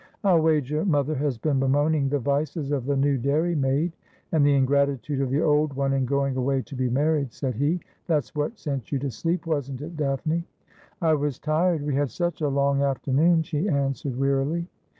[0.23, 3.91] 'I'll wager mother has been bemoaning the vices of the new dairymaid,
[4.31, 7.79] and the ingratitude of the old one in going away to be married,' said he.'
[8.07, 9.95] That's what sent you to sleep, wasn't it.
[9.97, 10.43] Daphne?''
[11.03, 11.83] I was tired.
[11.85, 14.65] We had such a long afternoon,' she answered wearily.